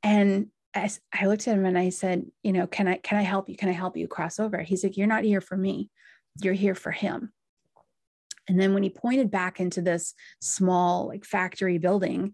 and 0.04 0.48
I, 0.74 0.90
I 1.14 1.26
looked 1.26 1.48
at 1.48 1.58
him 1.58 1.66
and 1.66 1.78
I 1.78 1.90
said, 1.90 2.26
you 2.44 2.54
know, 2.54 2.68
can 2.68 2.88
I 2.88 2.98
can 2.98 3.18
I 3.18 3.24
help 3.24 3.50
you? 3.50 3.58
Can 3.58 3.70
I 3.70 3.74
help 3.74 3.98
you 3.98 4.08
cross 4.08 4.40
over? 4.40 4.62
He's 4.62 4.84
like, 4.84 4.98
you're 4.98 5.08
not 5.08 5.24
here 5.24 5.42
for 5.42 5.58
me. 5.58 5.90
You're 6.42 6.54
here 6.54 6.76
for 6.76 6.92
him. 6.92 7.32
And 8.48 8.60
then 8.60 8.74
when 8.74 8.84
he 8.84 8.90
pointed 8.90 9.30
back 9.30 9.60
into 9.60 9.82
this 9.82 10.14
small 10.40 11.08
like 11.08 11.26
factory 11.26 11.78
building, 11.78 12.34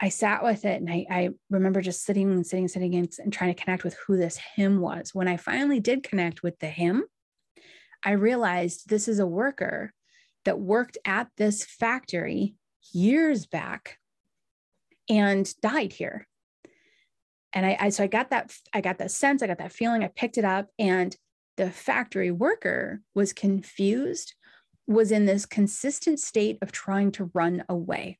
I 0.00 0.10
sat 0.10 0.44
with 0.44 0.64
it 0.64 0.80
and 0.80 0.88
I, 0.88 1.06
I 1.10 1.30
remember 1.50 1.80
just 1.80 2.04
sitting 2.04 2.30
and 2.30 2.46
sitting, 2.46 2.68
sitting 2.68 2.94
and, 2.94 3.12
and 3.18 3.32
trying 3.32 3.52
to 3.52 3.60
connect 3.60 3.82
with 3.82 3.96
who 4.06 4.16
this 4.16 4.36
him 4.36 4.80
was. 4.80 5.12
When 5.12 5.26
I 5.26 5.36
finally 5.36 5.80
did 5.80 6.04
connect 6.04 6.42
with 6.42 6.58
the 6.60 6.68
him, 6.68 7.04
I 8.04 8.12
realized 8.12 8.88
this 8.88 9.08
is 9.08 9.18
a 9.18 9.26
worker 9.26 9.92
that 10.48 10.58
worked 10.58 10.96
at 11.04 11.28
this 11.36 11.62
factory 11.62 12.54
years 12.90 13.44
back 13.44 13.98
and 15.06 15.52
died 15.60 15.92
here. 15.92 16.26
And 17.52 17.66
I, 17.66 17.76
I 17.78 17.88
so 17.90 18.04
I 18.04 18.06
got 18.06 18.30
that 18.30 18.56
I 18.72 18.80
got 18.80 18.96
that 18.96 19.10
sense, 19.10 19.42
I 19.42 19.46
got 19.46 19.58
that 19.58 19.74
feeling, 19.74 20.02
I 20.02 20.08
picked 20.08 20.38
it 20.38 20.46
up 20.46 20.68
and 20.78 21.14
the 21.58 21.70
factory 21.70 22.30
worker 22.30 23.02
was 23.14 23.34
confused, 23.34 24.32
was 24.86 25.12
in 25.12 25.26
this 25.26 25.44
consistent 25.44 26.18
state 26.18 26.56
of 26.62 26.72
trying 26.72 27.12
to 27.12 27.30
run 27.34 27.62
away 27.68 28.18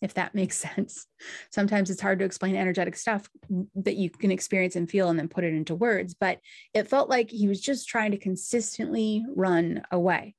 if 0.00 0.14
that 0.14 0.34
makes 0.34 0.56
sense. 0.76 1.06
Sometimes 1.52 1.90
it's 1.90 2.00
hard 2.00 2.18
to 2.18 2.24
explain 2.24 2.56
energetic 2.56 2.96
stuff 2.96 3.30
that 3.76 3.94
you 3.94 4.10
can 4.10 4.32
experience 4.32 4.74
and 4.74 4.90
feel 4.90 5.10
and 5.10 5.18
then 5.18 5.28
put 5.28 5.44
it 5.44 5.54
into 5.54 5.76
words, 5.76 6.16
but 6.18 6.40
it 6.74 6.88
felt 6.88 7.08
like 7.08 7.30
he 7.30 7.46
was 7.46 7.60
just 7.60 7.88
trying 7.88 8.10
to 8.10 8.18
consistently 8.18 9.24
run 9.36 9.82
away. 9.92 10.34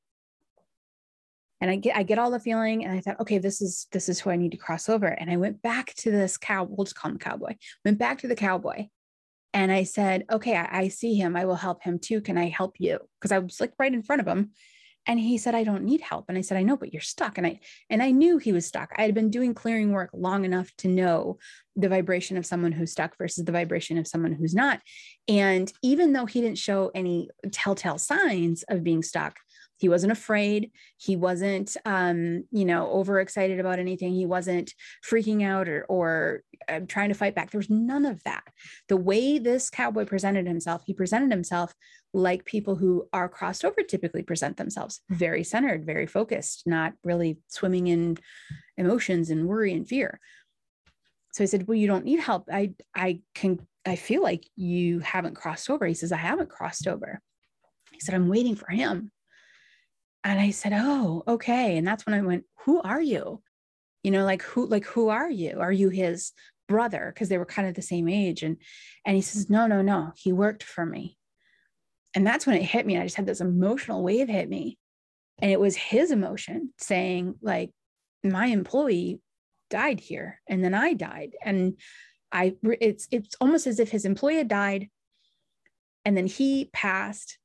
And 1.61 1.69
I 1.69 1.75
get 1.75 1.95
I 1.95 2.03
get 2.03 2.19
all 2.19 2.31
the 2.31 2.39
feeling 2.39 2.85
and 2.85 2.93
I 2.93 3.01
thought, 3.01 3.19
okay, 3.19 3.37
this 3.37 3.61
is 3.61 3.87
this 3.91 4.09
is 4.09 4.19
who 4.19 4.29
I 4.29 4.35
need 4.37 4.51
to 4.51 4.57
cross 4.57 4.89
over. 4.89 5.07
And 5.07 5.29
I 5.29 5.37
went 5.37 5.61
back 5.61 5.93
to 5.95 6.11
this 6.11 6.37
cow, 6.37 6.63
we'll 6.63 6.85
just 6.85 6.95
call 6.95 7.11
him 7.11 7.19
cowboy. 7.19 7.55
Went 7.83 7.97
back 7.97 8.19
to 8.19 8.27
the 8.27 8.35
cowboy 8.35 8.87
and 9.53 9.71
I 9.71 9.83
said, 9.83 10.25
okay, 10.31 10.55
I, 10.55 10.79
I 10.81 10.87
see 10.87 11.15
him. 11.15 11.35
I 11.35 11.45
will 11.45 11.55
help 11.55 11.83
him 11.83 11.99
too. 11.99 12.21
Can 12.21 12.37
I 12.37 12.49
help 12.49 12.75
you? 12.79 12.99
Because 13.19 13.31
I 13.31 13.39
was 13.39 13.59
like 13.59 13.73
right 13.79 13.93
in 13.93 14.03
front 14.03 14.21
of 14.21 14.27
him 14.27 14.51
and 15.09 15.19
he 15.19 15.37
said 15.37 15.55
i 15.55 15.63
don't 15.63 15.83
need 15.83 16.01
help 16.01 16.25
and 16.29 16.37
i 16.37 16.41
said 16.41 16.57
i 16.57 16.63
know 16.63 16.77
but 16.77 16.93
you're 16.93 17.01
stuck 17.01 17.37
and 17.37 17.47
i 17.47 17.59
and 17.89 18.01
i 18.01 18.11
knew 18.11 18.37
he 18.37 18.51
was 18.51 18.65
stuck 18.65 18.91
i 18.97 19.01
had 19.01 19.13
been 19.13 19.29
doing 19.29 19.53
clearing 19.53 19.91
work 19.91 20.09
long 20.13 20.45
enough 20.45 20.71
to 20.77 20.87
know 20.87 21.37
the 21.75 21.89
vibration 21.89 22.37
of 22.37 22.45
someone 22.45 22.71
who's 22.71 22.91
stuck 22.91 23.17
versus 23.17 23.43
the 23.45 23.51
vibration 23.51 23.97
of 23.97 24.07
someone 24.07 24.33
who's 24.33 24.53
not 24.53 24.79
and 25.27 25.73
even 25.81 26.13
though 26.13 26.25
he 26.25 26.41
didn't 26.41 26.57
show 26.57 26.91
any 26.93 27.29
telltale 27.51 27.97
signs 27.97 28.63
of 28.69 28.83
being 28.83 29.03
stuck 29.03 29.37
he 29.79 29.89
wasn't 29.89 30.11
afraid 30.11 30.71
he 30.97 31.15
wasn't 31.15 31.75
um, 31.85 32.43
you 32.51 32.65
know 32.65 32.89
overexcited 32.91 33.59
about 33.59 33.79
anything 33.79 34.13
he 34.13 34.25
wasn't 34.25 34.73
freaking 35.07 35.43
out 35.43 35.67
or 35.67 35.85
or 35.89 36.43
uh, 36.67 36.79
trying 36.87 37.09
to 37.09 37.15
fight 37.15 37.35
back 37.35 37.51
there 37.51 37.59
was 37.59 37.69
none 37.69 38.05
of 38.05 38.23
that 38.23 38.43
the 38.87 38.97
way 38.97 39.39
this 39.39 39.69
cowboy 39.69 40.05
presented 40.05 40.47
himself 40.47 40.81
he 40.85 40.93
presented 40.93 41.31
himself 41.31 41.73
like 42.13 42.45
people 42.45 42.75
who 42.75 43.07
are 43.13 43.29
crossed 43.29 43.63
over 43.63 43.81
typically 43.81 44.23
present 44.23 44.57
themselves 44.57 45.01
very 45.09 45.43
centered, 45.43 45.85
very 45.85 46.07
focused, 46.07 46.63
not 46.65 46.93
really 47.03 47.39
swimming 47.47 47.87
in 47.87 48.17
emotions 48.77 49.29
and 49.29 49.47
worry 49.47 49.73
and 49.73 49.87
fear. 49.87 50.19
So 51.33 51.43
I 51.43 51.47
said, 51.47 51.67
Well, 51.67 51.77
you 51.77 51.87
don't 51.87 52.05
need 52.05 52.19
help. 52.19 52.49
I 52.51 52.73
I 52.95 53.21
can 53.35 53.59
I 53.85 53.95
feel 53.95 54.23
like 54.23 54.47
you 54.55 54.99
haven't 54.99 55.35
crossed 55.35 55.69
over. 55.69 55.85
He 55.85 55.93
says, 55.93 56.11
I 56.11 56.17
haven't 56.17 56.49
crossed 56.49 56.87
over. 56.87 57.21
He 57.91 57.99
said, 57.99 58.15
I'm 58.15 58.29
waiting 58.29 58.55
for 58.55 58.69
him. 58.69 59.11
And 60.29 60.39
I 60.39 60.51
said, 60.51 60.73
Oh, 60.75 61.23
okay. 61.27 61.77
And 61.77 61.87
that's 61.87 62.05
when 62.05 62.15
I 62.15 62.21
went, 62.21 62.45
Who 62.65 62.81
are 62.81 63.01
you? 63.01 63.41
You 64.03 64.11
know, 64.11 64.25
like 64.25 64.41
who, 64.41 64.65
like 64.65 64.85
who 64.85 65.09
are 65.09 65.29
you? 65.29 65.59
Are 65.59 65.71
you 65.71 65.89
his 65.89 66.31
brother? 66.67 67.11
Because 67.13 67.29
they 67.29 67.37
were 67.37 67.45
kind 67.45 67.67
of 67.67 67.75
the 67.75 67.81
same 67.81 68.07
age. 68.07 68.43
And 68.43 68.57
and 69.05 69.15
he 69.15 69.21
says, 69.21 69.49
No, 69.49 69.67
no, 69.67 69.81
no. 69.81 70.11
He 70.15 70.31
worked 70.31 70.63
for 70.63 70.85
me 70.85 71.17
and 72.15 72.25
that's 72.25 72.45
when 72.45 72.55
it 72.55 72.63
hit 72.63 72.85
me. 72.85 72.97
I 72.97 73.03
just 73.03 73.15
had 73.15 73.25
this 73.25 73.41
emotional 73.41 74.03
wave 74.03 74.27
hit 74.27 74.49
me. 74.49 74.77
And 75.41 75.51
it 75.51 75.59
was 75.59 75.75
his 75.75 76.11
emotion 76.11 76.73
saying, 76.77 77.35
like, 77.41 77.71
my 78.23 78.47
employee 78.47 79.21
died 79.69 79.99
here 79.99 80.41
and 80.47 80.63
then 80.63 80.73
I 80.73 80.93
died. 80.93 81.31
And 81.43 81.79
I 82.31 82.55
it's 82.63 83.07
it's 83.11 83.35
almost 83.41 83.65
as 83.65 83.79
if 83.79 83.89
his 83.89 84.05
employee 84.05 84.43
died 84.43 84.89
and 86.05 86.15
then 86.15 86.27
he 86.27 86.69
passed 86.73 87.38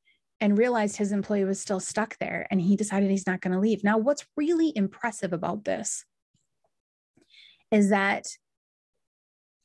and 0.44 0.58
realized 0.58 0.98
his 0.98 1.10
employee 1.10 1.46
was 1.46 1.58
still 1.58 1.80
stuck 1.80 2.18
there 2.18 2.46
and 2.50 2.60
he 2.60 2.76
decided 2.76 3.08
he's 3.08 3.26
not 3.26 3.40
going 3.40 3.54
to 3.54 3.58
leave. 3.58 3.82
Now, 3.82 3.96
what's 3.96 4.26
really 4.36 4.74
impressive 4.76 5.32
about 5.32 5.64
this 5.64 6.04
is 7.70 7.88
that 7.88 8.26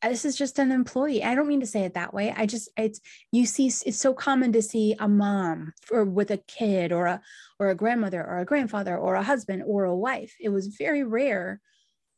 this 0.01 0.24
is 0.24 0.38
just 0.38 0.57
an 0.57 0.71
employee. 0.71 1.21
I 1.21 1.36
don't 1.36 1.50
mean 1.50 1.59
to 1.59 1.67
say 1.67 1.81
it 1.81 1.95
that 1.95 2.13
way. 2.13 2.33
I 2.33 2.45
just 2.45 2.69
it's 2.77 3.01
you 3.33 3.45
see 3.45 3.67
it's 3.67 4.00
so 4.00 4.13
common 4.13 4.53
to 4.53 4.62
see 4.62 4.95
a 4.98 5.09
mom 5.09 5.74
or 5.91 6.05
with 6.05 6.31
a 6.31 6.38
kid 6.38 6.93
or 6.93 7.07
a 7.07 7.21
or 7.59 7.67
a 7.67 7.75
grandmother 7.75 8.25
or 8.25 8.39
a 8.39 8.45
grandfather 8.45 8.98
or 8.98 9.15
a 9.15 9.24
husband 9.24 9.63
or 9.67 9.83
a 9.83 9.93
wife. 9.93 10.33
It 10.39 10.48
was 10.48 10.67
very 10.67 11.03
rare 11.03 11.59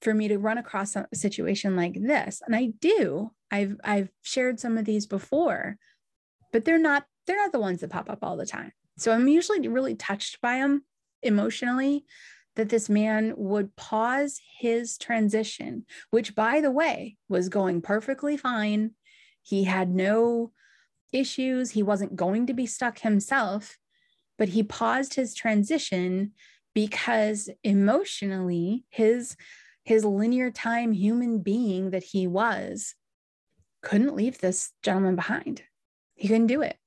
for 0.03 0.13
me 0.13 0.27
to 0.27 0.37
run 0.37 0.59
across 0.59 0.95
a 0.95 1.07
situation 1.15 1.75
like 1.75 1.95
this. 1.95 2.43
And 2.45 2.55
I 2.55 2.73
do. 2.79 3.31
I've 3.49 3.77
I've 3.83 4.09
shared 4.21 4.59
some 4.59 4.77
of 4.77 4.85
these 4.85 5.07
before, 5.07 5.77
but 6.53 6.63
they're 6.63 6.77
not 6.77 7.05
they're 7.25 7.37
not 7.37 7.51
the 7.51 7.59
ones 7.59 7.81
that 7.81 7.89
pop 7.89 8.09
up 8.09 8.19
all 8.23 8.37
the 8.37 8.45
time. 8.45 8.71
So 8.97 9.11
I'm 9.11 9.27
usually 9.27 9.67
really 9.67 9.95
touched 9.95 10.41
by 10.41 10.59
them 10.59 10.83
emotionally 11.23 12.05
that 12.55 12.69
this 12.69 12.89
man 12.89 13.33
would 13.37 13.75
pause 13.75 14.39
his 14.59 14.97
transition, 14.97 15.85
which, 16.09 16.35
by 16.35 16.61
the 16.61 16.71
way, 16.71 17.17
was 17.29 17.49
going 17.49 17.81
perfectly 17.81 18.35
fine. 18.35 18.91
He 19.41 19.63
had 19.63 19.89
no 19.89 20.51
issues. 21.13 21.71
He 21.71 21.83
wasn't 21.83 22.15
going 22.15 22.47
to 22.47 22.53
be 22.53 22.65
stuck 22.65 22.99
himself, 22.99 23.77
but 24.37 24.49
he 24.49 24.63
paused 24.63 25.13
his 25.13 25.33
transition 25.33 26.33
because 26.73 27.49
emotionally, 27.63 28.85
his 28.89 29.35
his 29.83 30.05
linear 30.05 30.51
time 30.51 30.91
human 30.91 31.39
being 31.39 31.89
that 31.89 32.03
he 32.03 32.27
was 32.27 32.93
couldn't 33.81 34.15
leave 34.15 34.37
this 34.37 34.71
gentleman 34.83 35.15
behind. 35.15 35.63
He 36.15 36.27
couldn't 36.27 36.47
do 36.47 36.61
it. 36.61 36.77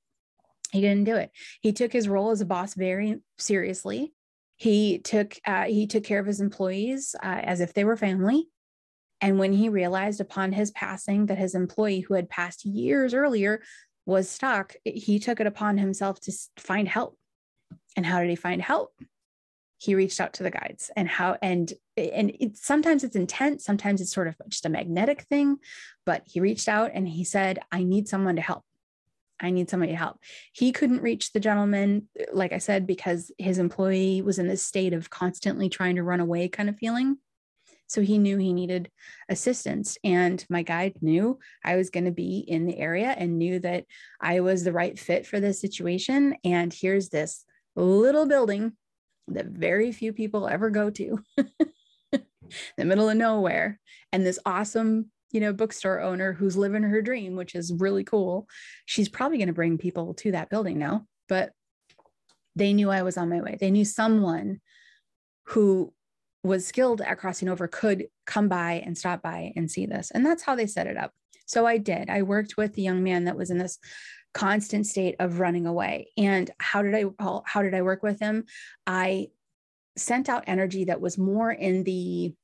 He 0.74 0.80
didn't 0.80 1.04
do 1.04 1.14
it. 1.14 1.30
He 1.60 1.72
took 1.72 1.92
his 1.92 2.08
role 2.08 2.32
as 2.32 2.40
a 2.40 2.44
boss 2.44 2.74
very 2.74 3.20
seriously. 3.38 4.12
He 4.56 4.98
took 4.98 5.38
uh, 5.46 5.64
he 5.64 5.86
took 5.86 6.02
care 6.02 6.18
of 6.18 6.26
his 6.26 6.40
employees 6.40 7.14
uh, 7.22 7.42
as 7.44 7.60
if 7.60 7.74
they 7.74 7.84
were 7.84 7.96
family. 7.96 8.48
And 9.20 9.38
when 9.38 9.52
he 9.52 9.68
realized 9.68 10.20
upon 10.20 10.50
his 10.52 10.72
passing 10.72 11.26
that 11.26 11.38
his 11.38 11.54
employee 11.54 12.00
who 12.00 12.14
had 12.14 12.28
passed 12.28 12.64
years 12.64 13.14
earlier 13.14 13.62
was 14.04 14.28
stuck 14.28 14.74
he 14.84 15.20
took 15.20 15.38
it 15.38 15.46
upon 15.46 15.78
himself 15.78 16.18
to 16.22 16.32
find 16.58 16.88
help. 16.88 17.16
And 17.96 18.04
how 18.04 18.18
did 18.18 18.30
he 18.30 18.36
find 18.36 18.60
help? 18.60 18.90
He 19.78 19.94
reached 19.94 20.20
out 20.20 20.32
to 20.34 20.42
the 20.42 20.50
guides. 20.50 20.90
And 20.96 21.08
how 21.08 21.38
and 21.40 21.72
and 21.96 22.32
it, 22.40 22.56
sometimes 22.56 23.04
it's 23.04 23.14
intense 23.14 23.64
sometimes 23.64 24.00
it's 24.00 24.12
sort 24.12 24.26
of 24.26 24.34
just 24.48 24.66
a 24.66 24.68
magnetic 24.68 25.22
thing 25.22 25.58
but 26.04 26.22
he 26.26 26.40
reached 26.40 26.68
out 26.68 26.90
and 26.92 27.08
he 27.08 27.22
said 27.22 27.60
i 27.70 27.84
need 27.84 28.08
someone 28.08 28.34
to 28.34 28.42
help 28.42 28.64
I 29.40 29.50
need 29.50 29.68
somebody 29.68 29.92
to 29.92 29.98
help. 29.98 30.18
He 30.52 30.72
couldn't 30.72 31.02
reach 31.02 31.32
the 31.32 31.40
gentleman, 31.40 32.08
like 32.32 32.52
I 32.52 32.58
said, 32.58 32.86
because 32.86 33.32
his 33.38 33.58
employee 33.58 34.22
was 34.22 34.38
in 34.38 34.48
this 34.48 34.64
state 34.64 34.92
of 34.92 35.10
constantly 35.10 35.68
trying 35.68 35.96
to 35.96 36.02
run 36.02 36.20
away 36.20 36.48
kind 36.48 36.68
of 36.68 36.78
feeling. 36.78 37.18
So 37.86 38.00
he 38.00 38.18
knew 38.18 38.38
he 38.38 38.52
needed 38.52 38.90
assistance. 39.28 39.98
And 40.02 40.44
my 40.48 40.62
guide 40.62 40.94
knew 41.00 41.38
I 41.64 41.76
was 41.76 41.90
going 41.90 42.06
to 42.06 42.10
be 42.10 42.38
in 42.38 42.66
the 42.66 42.78
area 42.78 43.14
and 43.16 43.38
knew 43.38 43.58
that 43.60 43.84
I 44.20 44.40
was 44.40 44.64
the 44.64 44.72
right 44.72 44.98
fit 44.98 45.26
for 45.26 45.40
this 45.40 45.60
situation. 45.60 46.36
And 46.44 46.72
here's 46.72 47.10
this 47.10 47.44
little 47.76 48.26
building 48.26 48.72
that 49.28 49.46
very 49.46 49.92
few 49.92 50.12
people 50.12 50.48
ever 50.48 50.70
go 50.70 50.90
to, 50.90 51.18
the 52.12 52.84
middle 52.84 53.08
of 53.08 53.16
nowhere, 53.16 53.80
and 54.12 54.24
this 54.24 54.38
awesome 54.44 55.10
you 55.34 55.40
know, 55.40 55.52
bookstore 55.52 56.00
owner 56.00 56.32
who's 56.32 56.56
living 56.56 56.84
her 56.84 57.02
dream, 57.02 57.34
which 57.34 57.56
is 57.56 57.72
really 57.72 58.04
cool. 58.04 58.46
She's 58.86 59.08
probably 59.08 59.36
going 59.36 59.48
to 59.48 59.52
bring 59.52 59.76
people 59.78 60.14
to 60.14 60.30
that 60.30 60.48
building 60.48 60.78
now, 60.78 61.06
but 61.28 61.50
they 62.54 62.72
knew 62.72 62.88
I 62.88 63.02
was 63.02 63.16
on 63.18 63.28
my 63.28 63.42
way. 63.42 63.58
They 63.60 63.72
knew 63.72 63.84
someone 63.84 64.60
who 65.46 65.92
was 66.44 66.64
skilled 66.64 67.00
at 67.00 67.18
crossing 67.18 67.48
over 67.48 67.66
could 67.66 68.06
come 68.26 68.48
by 68.48 68.82
and 68.86 68.96
stop 68.96 69.22
by 69.22 69.52
and 69.56 69.68
see 69.68 69.86
this. 69.86 70.12
And 70.12 70.24
that's 70.24 70.44
how 70.44 70.54
they 70.54 70.66
set 70.66 70.86
it 70.86 70.96
up. 70.96 71.10
So 71.46 71.66
I 71.66 71.78
did. 71.78 72.08
I 72.08 72.22
worked 72.22 72.56
with 72.56 72.74
the 72.74 72.82
young 72.82 73.02
man 73.02 73.24
that 73.24 73.36
was 73.36 73.50
in 73.50 73.58
this 73.58 73.80
constant 74.34 74.86
state 74.86 75.16
of 75.18 75.40
running 75.40 75.66
away. 75.66 76.12
And 76.16 76.48
how 76.58 76.82
did 76.82 76.94
I 76.94 77.06
how 77.44 77.62
did 77.62 77.74
I 77.74 77.82
work 77.82 78.04
with 78.04 78.20
him? 78.20 78.44
I 78.86 79.28
sent 79.96 80.28
out 80.28 80.44
energy 80.46 80.84
that 80.84 81.00
was 81.00 81.18
more 81.18 81.50
in 81.50 81.82
the 81.82 82.34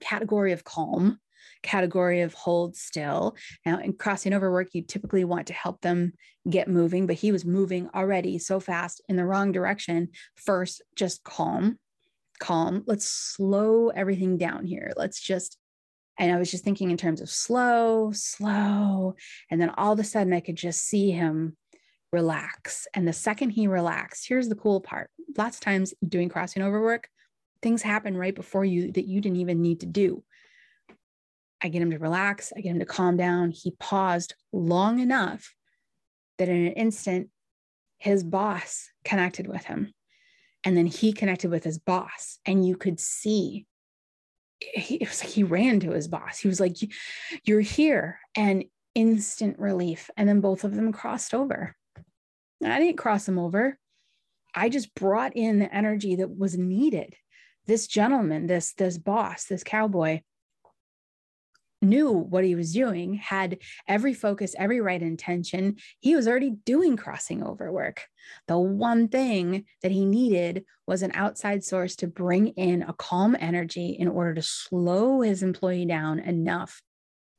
category 0.00 0.52
of 0.52 0.64
calm 0.64 1.20
category 1.62 2.20
of 2.22 2.34
hold 2.34 2.76
still. 2.76 3.36
Now, 3.64 3.78
in 3.78 3.94
crossing 3.94 4.32
over 4.32 4.50
work, 4.50 4.68
you 4.72 4.82
typically 4.82 5.24
want 5.24 5.48
to 5.48 5.52
help 5.52 5.80
them 5.80 6.12
get 6.48 6.68
moving, 6.68 7.06
but 7.06 7.16
he 7.16 7.32
was 7.32 7.44
moving 7.44 7.88
already 7.94 8.38
so 8.38 8.60
fast 8.60 9.02
in 9.08 9.16
the 9.16 9.24
wrong 9.24 9.52
direction. 9.52 10.08
First, 10.36 10.82
just 10.94 11.24
calm, 11.24 11.78
calm. 12.38 12.84
Let's 12.86 13.06
slow 13.06 13.88
everything 13.88 14.38
down 14.38 14.66
here. 14.66 14.92
Let's 14.96 15.20
just 15.20 15.58
And 16.18 16.32
I 16.32 16.38
was 16.38 16.50
just 16.50 16.64
thinking 16.64 16.90
in 16.90 16.96
terms 16.96 17.20
of 17.20 17.28
slow, 17.28 18.10
slow. 18.12 19.16
And 19.50 19.60
then 19.60 19.70
all 19.70 19.92
of 19.92 19.98
a 19.98 20.04
sudden, 20.04 20.32
I 20.32 20.40
could 20.40 20.56
just 20.56 20.84
see 20.84 21.10
him 21.10 21.56
relax. 22.12 22.86
And 22.94 23.06
the 23.06 23.12
second 23.12 23.50
he 23.50 23.66
relaxed, 23.66 24.26
here's 24.26 24.48
the 24.48 24.54
cool 24.54 24.80
part 24.80 25.10
lots 25.36 25.58
of 25.58 25.60
times 25.60 25.94
doing 26.06 26.28
crossing 26.28 26.62
over 26.62 26.80
work, 26.82 27.08
things 27.62 27.82
happen 27.82 28.16
right 28.16 28.34
before 28.34 28.64
you 28.64 28.92
that 28.92 29.06
you 29.06 29.20
didn't 29.20 29.38
even 29.38 29.62
need 29.62 29.80
to 29.80 29.86
do. 29.86 30.22
I 31.66 31.68
get 31.68 31.82
him 31.82 31.90
to 31.90 31.98
relax, 31.98 32.52
I 32.56 32.60
get 32.60 32.70
him 32.70 32.78
to 32.78 32.86
calm 32.86 33.16
down. 33.16 33.50
He 33.50 33.72
paused 33.72 34.36
long 34.52 35.00
enough 35.00 35.52
that 36.38 36.48
in 36.48 36.66
an 36.66 36.72
instant, 36.74 37.28
his 37.98 38.22
boss 38.22 38.88
connected 39.04 39.48
with 39.48 39.64
him. 39.64 39.92
And 40.62 40.76
then 40.76 40.86
he 40.86 41.12
connected 41.12 41.50
with 41.50 41.64
his 41.64 41.78
boss, 41.78 42.38
and 42.46 42.64
you 42.64 42.76
could 42.76 43.00
see 43.00 43.66
he, 44.60 44.96
it 44.96 45.08
was 45.08 45.24
like 45.24 45.32
he 45.32 45.42
ran 45.42 45.80
to 45.80 45.90
his 45.90 46.06
boss. 46.06 46.38
He 46.38 46.46
was 46.46 46.60
like, 46.60 46.76
You're 47.44 47.60
here, 47.60 48.20
and 48.36 48.64
instant 48.94 49.58
relief. 49.58 50.08
And 50.16 50.28
then 50.28 50.40
both 50.40 50.62
of 50.62 50.74
them 50.74 50.92
crossed 50.92 51.34
over. 51.34 51.74
I 52.64 52.78
didn't 52.78 52.96
cross 52.96 53.26
them 53.26 53.38
over. 53.40 53.76
I 54.54 54.68
just 54.68 54.94
brought 54.94 55.36
in 55.36 55.58
the 55.58 55.74
energy 55.74 56.16
that 56.16 56.38
was 56.38 56.56
needed. 56.56 57.16
This 57.66 57.88
gentleman, 57.88 58.46
this 58.46 58.72
this 58.72 58.98
boss, 58.98 59.46
this 59.46 59.64
cowboy 59.64 60.20
knew 61.82 62.10
what 62.10 62.44
he 62.44 62.54
was 62.54 62.72
doing, 62.72 63.14
had 63.14 63.58
every 63.86 64.14
focus, 64.14 64.54
every 64.58 64.80
right 64.80 65.02
intention. 65.02 65.76
He 66.00 66.16
was 66.16 66.26
already 66.26 66.50
doing 66.50 66.96
crossing 66.96 67.42
over 67.42 67.70
work. 67.70 68.06
The 68.48 68.58
one 68.58 69.08
thing 69.08 69.64
that 69.82 69.92
he 69.92 70.04
needed 70.04 70.64
was 70.86 71.02
an 71.02 71.12
outside 71.14 71.64
source 71.64 71.96
to 71.96 72.06
bring 72.06 72.48
in 72.48 72.82
a 72.82 72.92
calm 72.92 73.36
energy 73.38 73.96
in 73.98 74.08
order 74.08 74.34
to 74.34 74.42
slow 74.42 75.20
his 75.20 75.42
employee 75.42 75.86
down 75.86 76.18
enough 76.18 76.80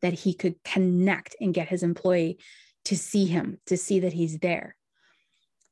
that 0.01 0.13
he 0.13 0.34
could 0.34 0.56
connect 0.63 1.36
and 1.41 1.53
get 1.53 1.67
his 1.67 1.84
employee 1.84 2.38
to 2.86 2.96
see 2.96 3.25
him, 3.25 3.60
to 3.65 3.75
see 3.75 4.00
that 4.01 4.13
he's 4.13 4.39
there 4.39 4.75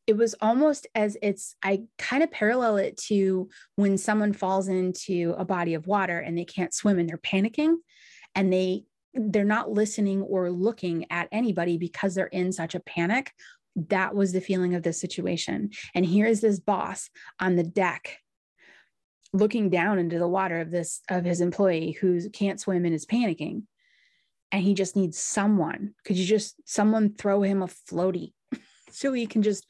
it 0.08 0.16
was 0.16 0.36
almost 0.42 0.88
as 0.94 1.18
it's 1.22 1.56
i 1.64 1.82
kind 1.98 2.24
of 2.24 2.32
parallel 2.32 2.78
it 2.78 2.98
to 2.98 3.50
when 3.76 3.98
someone 3.98 4.34
falls 4.34 4.68
into 4.68 5.34
a 5.38 5.46
body 5.46 5.74
of 5.74 5.88
water 5.88 6.20
and 6.20 6.38
they 6.38 6.46
can't 6.46 6.74
swim 6.74 7.00
and 7.00 7.10
they're 7.10 7.18
panicking 7.18 7.76
and 8.36 8.52
they 8.52 8.86
they're 9.14 9.46
not 9.46 9.72
listening 9.72 10.22
or 10.22 10.52
looking 10.52 11.06
at 11.10 11.30
anybody 11.32 11.78
because 11.78 12.14
they're 12.14 12.28
in 12.28 12.52
such 12.52 12.76
a 12.76 12.82
panic 12.82 13.32
that 13.76 14.16
was 14.16 14.32
the 14.32 14.42
feeling 14.42 14.76
of 14.76 14.84
this 14.84 15.00
situation. 15.00 15.72
And 15.94 16.06
here 16.06 16.26
is 16.26 16.42
this 16.42 16.60
boss 16.60 17.10
on 17.40 17.56
the 17.56 17.64
deck 17.64 18.20
looking 19.34 19.70
down 19.70 20.00
into 20.00 20.18
the 20.18 20.28
water 20.28 20.60
of 20.62 20.72
this 20.72 21.02
of 21.10 21.26
his 21.26 21.42
employee 21.42 21.92
who 21.92 22.30
can't 22.30 22.60
swim 22.60 22.86
and 22.86 22.96
is 22.96 23.06
panicking. 23.06 23.64
And 24.52 24.64
he 24.64 24.74
just 24.74 24.96
needs 24.96 25.18
someone. 25.18 25.94
Could 26.06 26.18
you 26.18 26.26
just 26.26 26.56
someone 26.66 27.14
throw 27.14 27.42
him 27.42 27.62
a 27.62 27.68
floaty 27.68 28.34
so 28.92 29.12
he 29.12 29.28
can 29.28 29.42
just 29.42 29.66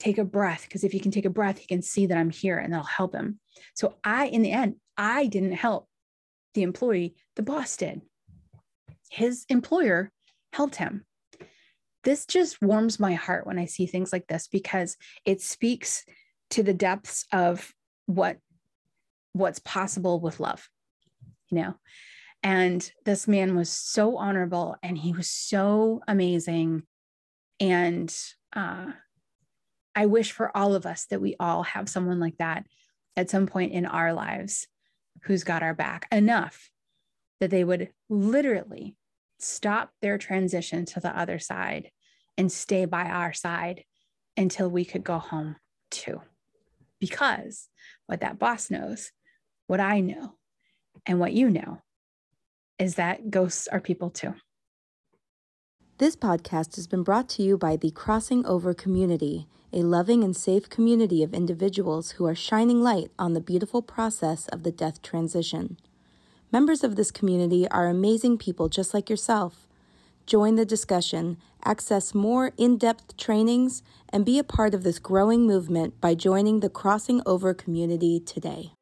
take 0.00 0.18
a 0.18 0.24
breath? 0.24 0.64
Because 0.64 0.82
if 0.82 0.90
he 0.90 0.98
can 0.98 1.12
take 1.12 1.26
a 1.26 1.30
breath, 1.30 1.58
he 1.58 1.66
can 1.66 1.82
see 1.82 2.06
that 2.06 2.18
I'm 2.18 2.30
here 2.30 2.58
and 2.58 2.72
that'll 2.72 2.86
help 2.86 3.14
him. 3.14 3.38
So 3.74 3.94
I, 4.02 4.26
in 4.26 4.42
the 4.42 4.50
end, 4.50 4.76
I 4.96 5.26
didn't 5.26 5.52
help 5.52 5.88
the 6.54 6.62
employee, 6.62 7.14
the 7.36 7.42
boss 7.42 7.76
did. 7.76 8.02
His 9.10 9.44
employer 9.48 10.10
helped 10.52 10.76
him. 10.76 11.04
This 12.04 12.26
just 12.26 12.60
warms 12.60 13.00
my 13.00 13.14
heart 13.14 13.46
when 13.46 13.58
I 13.58 13.64
see 13.64 13.86
things 13.86 14.12
like 14.12 14.26
this 14.26 14.48
because 14.48 14.96
it 15.24 15.40
speaks 15.40 16.04
to 16.50 16.62
the 16.62 16.74
depths 16.74 17.26
of 17.32 17.72
what 18.06 18.38
what's 19.32 19.58
possible 19.58 20.20
with 20.20 20.40
love. 20.40 20.68
You 21.50 21.58
know, 21.58 21.74
and 22.42 22.90
this 23.04 23.26
man 23.26 23.56
was 23.56 23.70
so 23.70 24.16
honorable 24.16 24.76
and 24.82 24.96
he 24.96 25.12
was 25.12 25.28
so 25.28 26.02
amazing 26.06 26.82
and 27.60 28.14
uh, 28.54 28.86
I 29.94 30.06
wish 30.06 30.32
for 30.32 30.54
all 30.56 30.74
of 30.74 30.86
us 30.86 31.06
that 31.06 31.20
we 31.20 31.36
all 31.38 31.62
have 31.62 31.88
someone 31.88 32.20
like 32.20 32.36
that 32.38 32.66
at 33.16 33.30
some 33.30 33.46
point 33.46 33.72
in 33.72 33.86
our 33.86 34.12
lives 34.12 34.66
who's 35.24 35.44
got 35.44 35.62
our 35.62 35.74
back 35.74 36.06
enough 36.12 36.70
that 37.40 37.50
they 37.50 37.64
would 37.64 37.90
literally 38.08 38.96
stop 39.38 39.90
their 40.00 40.18
transition 40.18 40.84
to 40.84 41.00
the 41.00 41.16
other 41.18 41.38
side 41.38 41.90
and 42.36 42.50
stay 42.50 42.84
by 42.84 43.04
our 43.04 43.32
side 43.32 43.84
until 44.36 44.70
we 44.70 44.84
could 44.84 45.04
go 45.04 45.18
home 45.18 45.56
too. 45.90 46.20
Because 47.00 47.68
what 48.06 48.20
that 48.20 48.38
boss 48.38 48.70
knows, 48.70 49.10
what 49.66 49.80
I 49.80 50.00
know, 50.00 50.34
and 51.06 51.20
what 51.20 51.32
you 51.32 51.50
know 51.50 51.82
is 52.78 52.96
that 52.96 53.30
ghosts 53.30 53.68
are 53.68 53.80
people 53.80 54.10
too. 54.10 54.34
This 55.98 56.16
podcast 56.16 56.74
has 56.74 56.88
been 56.88 57.04
brought 57.04 57.28
to 57.30 57.42
you 57.44 57.56
by 57.56 57.76
the 57.76 57.92
Crossing 57.92 58.44
Over 58.46 58.74
community, 58.74 59.46
a 59.72 59.84
loving 59.84 60.24
and 60.24 60.34
safe 60.34 60.68
community 60.68 61.22
of 61.22 61.32
individuals 61.32 62.12
who 62.12 62.26
are 62.26 62.34
shining 62.34 62.82
light 62.82 63.12
on 63.16 63.32
the 63.32 63.40
beautiful 63.40 63.80
process 63.80 64.48
of 64.48 64.64
the 64.64 64.72
death 64.72 65.02
transition. 65.02 65.78
Members 66.50 66.82
of 66.82 66.96
this 66.96 67.12
community 67.12 67.68
are 67.68 67.86
amazing 67.86 68.38
people 68.38 68.68
just 68.68 68.92
like 68.92 69.08
yourself. 69.08 69.68
Join 70.26 70.56
the 70.56 70.64
discussion, 70.64 71.36
access 71.64 72.12
more 72.12 72.50
in 72.56 72.76
depth 72.76 73.16
trainings, 73.16 73.84
and 74.08 74.26
be 74.26 74.40
a 74.40 74.44
part 74.44 74.74
of 74.74 74.82
this 74.82 74.98
growing 74.98 75.46
movement 75.46 76.00
by 76.00 76.16
joining 76.16 76.58
the 76.58 76.68
Crossing 76.68 77.22
Over 77.24 77.54
community 77.54 78.18
today. 78.18 78.72